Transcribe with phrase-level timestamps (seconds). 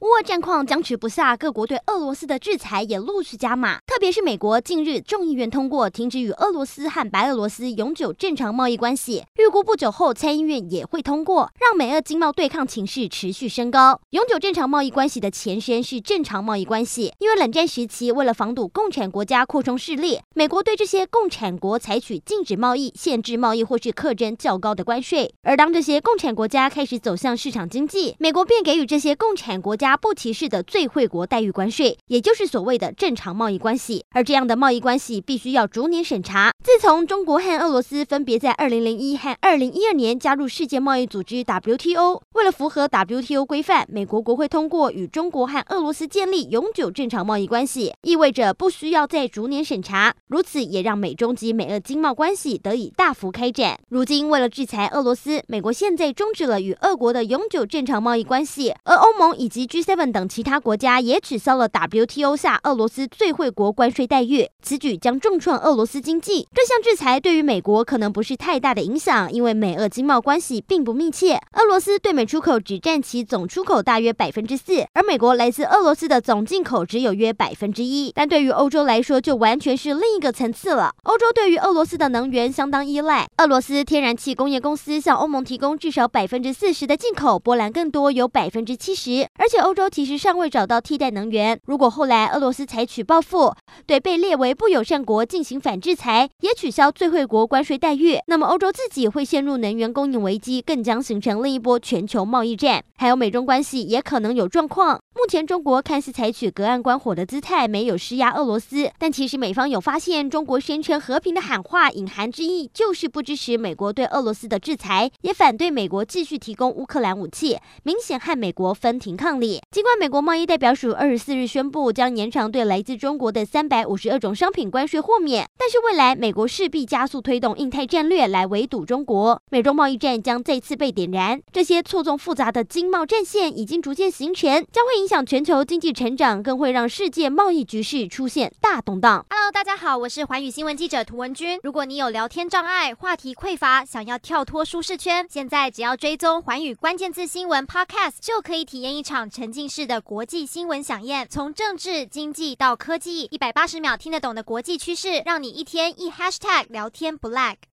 [0.00, 3.80] 乌俄战况僵持不下，各国对俄罗斯的制裁也陆续加码。
[3.86, 14.00] 特别是美国近日众议院通过停止与俄罗斯和白俄罗斯永久正常贸易关系，预估不久后参议院也会通过，让美俄经贸对抗情势持续升高。
[14.12, 25.34] 永久正常贸易关系的前身是正常贸易关系，因为冷战时期为了防堵共产国家扩充势力，美国对这些共产国采取禁止贸易、限制贸易或是课征较高的关税。
[25.42, 29.89] 而当这些共产国家开始走向市场经济，美国便给予这些共产国家。
[29.96, 34.04] 不歧视的最惠国待遇关税，也就是所谓的正常贸易关系。
[34.10, 36.52] 而这样的贸易关系必须要逐年审查。
[36.62, 50.14] 自从中国和俄罗斯分别在二零零一和二零一二年加入世界贸易组织 WTO，为了符合 WTO 规范，美国国会通过与中国和俄罗斯建立永久正常贸易关系，意味着不需要再逐年审查。
[50.28, 53.78] 如此也让美中及美俄经贸关系得以大幅开展。
[53.88, 66.46] 如今为了制裁俄罗斯，美国现在终止了与俄国的永久正常贸易关系，而欧盟以及 G 7等其他国家也取消了 WTO 下俄罗斯最惠国关税待遇，此举将重创俄罗斯经济。
[66.54, 71.40] 这项制裁对于美国可能不是太大的影响，因为美俄经贸关系并不密切。
[71.54, 78.12] 俄罗斯对美出口只占其总出口大约百分之四，而美国来自俄罗斯的总进口只有约百分之一。
[78.14, 80.92] 但对于欧洲来说，就完全是另一个层次了。
[81.04, 89.26] 欧洲对于俄罗斯的能源相当依赖，俄罗斯天然气工业公司向欧盟提供至少百分之四十的进口，波兰更多，有百分之七十。
[89.38, 90.20] 而且欧欧洲其实。
[90.20, 91.58] 尚未找到替代能源。
[91.64, 93.54] 如果后来俄罗斯采取报复，
[93.86, 102.82] 对被列为不友善国进行反制裁，也取消最惠国关税待遇，那么欧洲自己会陷入能源供应危机，更将形成另一波全球贸易战。
[102.98, 105.00] 还有美中关系也可能有状况。
[105.20, 119.60] 目前中国看似采取隔岸观火的姿态，没有施压俄罗斯，但其实美方有发现，中国宣称和平的喊话，隐含之意就是不支持美国对俄罗斯的制裁，也反对美国继续提供乌克兰武器，明显和美国分庭抗礼。
[119.70, 131.38] 尽管美国贸易代表署二十四日宣布将延长对来自中国的三百五十二种商品关税豁免，但是未来美国势必加速推动印太战略来围堵中国，美中贸易战将再次被点燃。
[131.52, 139.26] 这些错综复杂的经贸战线已经逐渐形成，将会影响全球经济成长，更会让世界贸易局势出现大动荡。
[139.28, 141.58] Hello，大家好，我是寰宇新闻记者涂文君。
[141.64, 151.26] 如果你有聊天障碍、话题匮乏，想要跳脱舒适圈，现在只要追踪寰宇关键字新闻 Podcast，就可以体验一场沉浸式的国际新闻响宴。
[151.28, 157.56] 从政治、经济到科技，一百八十秒听得懂的国际趋势，让你一天一 Hashtag 聊天不 lag。